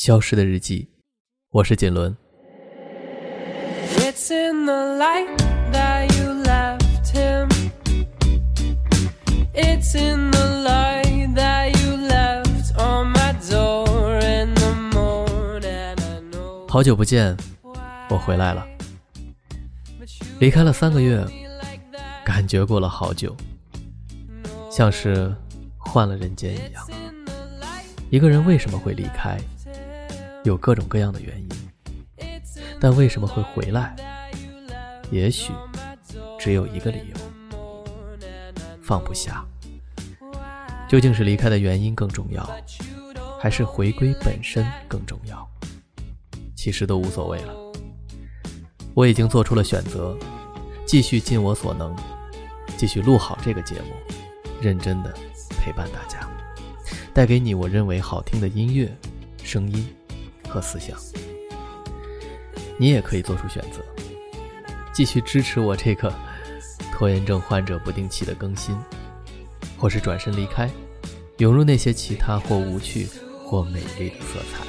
[0.00, 0.88] 消失的日记，
[1.50, 2.16] 我是锦纶。
[16.66, 17.36] 好久不见，
[18.08, 18.66] 我回来了。
[20.38, 21.22] 离开了三个月，
[22.24, 23.36] 感觉过了好久，
[24.70, 25.30] 像是
[25.76, 26.88] 换了人间一样。
[28.08, 29.38] 一个人为什么会离开？
[30.42, 31.48] 有各种各样的原因，
[32.80, 33.94] 但为什么会回来？
[35.10, 35.52] 也许
[36.38, 37.84] 只有一个理由：
[38.80, 39.44] 放不下。
[40.88, 42.48] 究竟是离开的原因更重要，
[43.38, 45.46] 还是回归本身更重要？
[46.56, 47.54] 其实都无所谓了。
[48.94, 50.16] 我已经做出了选择，
[50.86, 51.94] 继续尽我所能，
[52.76, 53.92] 继续录好这个节目，
[54.60, 55.14] 认真的
[55.60, 56.28] 陪伴大家，
[57.14, 58.90] 带给你我认为好听的音乐、
[59.44, 59.86] 声音。
[60.50, 60.98] 和思想，
[62.76, 63.80] 你也可以做出选择，
[64.92, 66.12] 继续支持我这个
[66.92, 68.76] 拖延症患者不定期的更新，
[69.78, 70.68] 或是转身离开，
[71.38, 73.08] 涌入那些其他或无趣
[73.44, 74.66] 或美丽的色彩。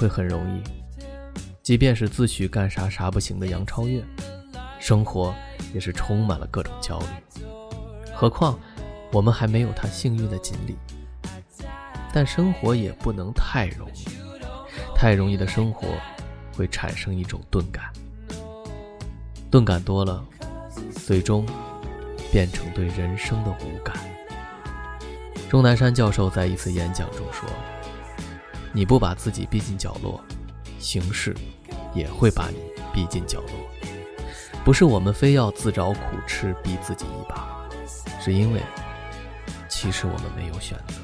[0.00, 0.62] 会很容易，
[1.62, 4.02] 即便是自诩干啥啥不行的杨超越，
[4.78, 5.34] 生活
[5.74, 7.42] 也是充满了各种焦虑。
[8.14, 8.58] 何况
[9.12, 10.74] 我们还没有他幸运的锦鲤。
[12.14, 14.06] 但生活也不能太容易，
[14.96, 15.86] 太容易的生活
[16.56, 17.84] 会产生一种钝感，
[19.50, 20.24] 钝感多了，
[21.06, 21.44] 最终
[22.32, 23.94] 变成对人生的无感。
[25.50, 27.46] 钟南山教授在一次演讲中说。
[28.72, 30.22] 你不把自己逼进角落，
[30.78, 31.34] 形势
[31.94, 32.56] 也会把你
[32.92, 33.50] 逼进角落。
[34.64, 37.68] 不是我们非要自找苦吃逼自己一把，
[38.20, 38.60] 是因为
[39.68, 40.94] 其实我们没有选择。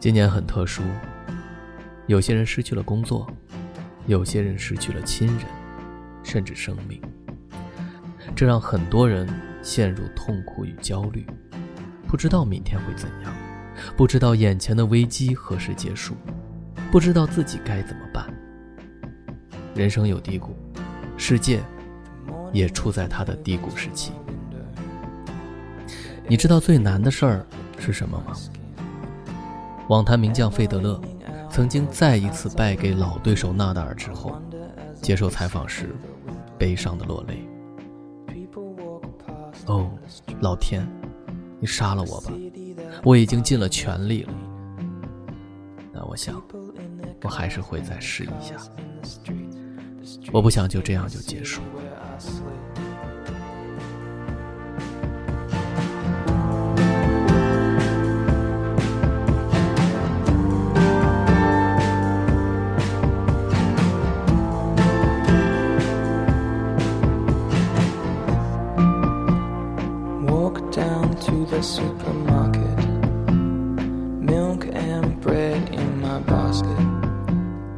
[0.00, 0.82] 今年很特殊，
[2.06, 3.30] 有些人失去了工作，
[4.06, 5.44] 有些人失去了亲人，
[6.22, 6.98] 甚至生命。
[8.34, 9.28] 这让很多人
[9.62, 11.26] 陷入痛苦与焦虑，
[12.08, 13.34] 不知道明天会怎样，
[13.94, 16.16] 不知道眼前的危机何时结束，
[16.90, 18.26] 不知道自己该怎么办。
[19.74, 20.56] 人生有低谷，
[21.18, 21.60] 世界
[22.54, 24.12] 也处在它的低谷时期。
[26.26, 27.46] 你知道最难的事儿
[27.78, 28.34] 是什么吗？
[29.90, 31.00] 网坛名将费德勒
[31.50, 34.40] 曾经再一次败给老对手纳达尔之后，
[35.02, 35.96] 接受采访时
[36.56, 37.44] 悲伤的落泪。
[39.66, 39.90] 哦，
[40.40, 40.86] 老天，
[41.58, 42.30] 你杀了我吧！
[43.02, 44.32] 我已经尽了全力了。
[45.92, 46.40] 但我想，
[47.24, 48.54] 我还是会再试一下。
[50.32, 51.62] 我不想就这样就结束。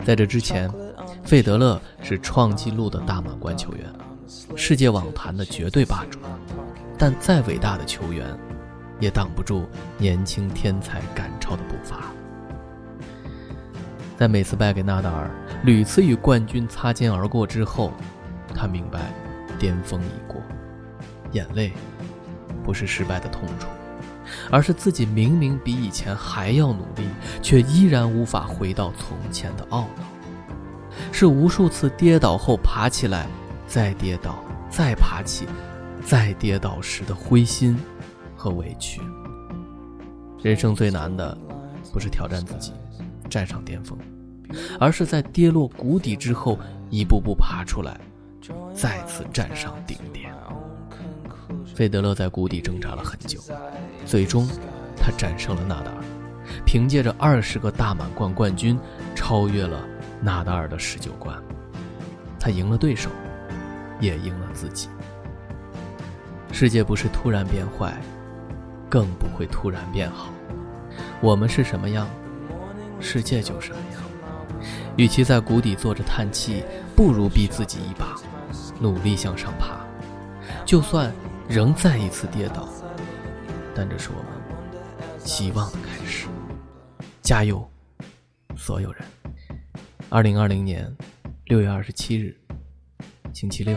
[0.04, 0.70] 在这之前，
[1.24, 3.90] 费德勒是创纪录的大满贯球员，
[4.56, 6.18] 世界网坛的绝对霸主。
[6.98, 8.26] 但再伟大的球员，
[9.00, 9.64] 也挡不住
[9.96, 12.12] 年轻天才赶超的步伐。
[14.18, 15.30] 在每次败给纳达尔，
[15.64, 17.90] 屡次与冠军擦肩而过之后，
[18.54, 19.00] 他明白
[19.58, 20.40] 巅峰已过，
[21.32, 21.72] 眼泪
[22.62, 23.66] 不是失败的痛楚。
[24.50, 27.08] 而是自己明明比以前还要努力，
[27.42, 30.04] 却依然无法回到从前的懊恼；
[31.10, 33.26] 是无数次跌倒后爬起来，
[33.66, 34.38] 再跌倒，
[34.70, 35.46] 再爬起，
[36.04, 37.76] 再跌倒时的灰心
[38.36, 39.02] 和委屈。
[40.40, 41.36] 人生最难的，
[41.92, 42.72] 不是挑战自己，
[43.28, 43.98] 站上巅峰，
[44.78, 46.58] 而是在跌落谷底之后
[46.90, 48.00] 一步步爬出来，
[48.72, 50.32] 再次站上顶点。
[51.74, 53.40] 费德勒在谷底挣扎了很久，
[54.04, 54.46] 最终
[54.96, 56.04] 他战胜了纳达尔，
[56.64, 58.78] 凭借着二十个大满贯冠军，
[59.14, 59.84] 超越了
[60.20, 61.36] 纳达尔的十九冠。
[62.38, 63.08] 他赢了对手，
[64.00, 64.88] 也赢了自己。
[66.52, 67.94] 世界不是突然变坏，
[68.88, 70.28] 更不会突然变好。
[71.20, 72.06] 我们是什么样，
[73.00, 74.02] 世界就什么样。
[74.96, 76.62] 与其在谷底坐着叹气，
[76.94, 78.14] 不如逼自己一把，
[78.78, 79.80] 努力向上爬。
[80.66, 81.10] 就算
[81.48, 82.68] 仍再一次跌倒，
[83.74, 86.26] 但这是我们希望的开始。
[87.20, 87.68] 加油，
[88.56, 89.04] 所有人！
[90.08, 90.94] 二零二零年
[91.46, 92.36] 六月二十七日，
[93.32, 93.76] 星期六，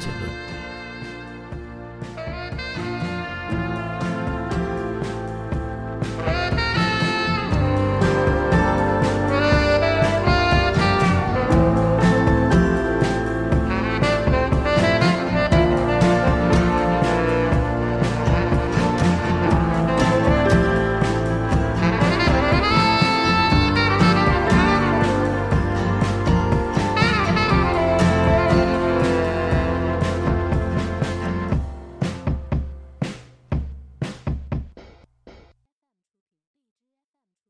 [0.00, 0.43] 结论。